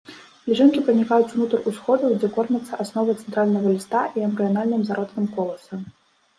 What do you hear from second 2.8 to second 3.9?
асновай цэнтральнага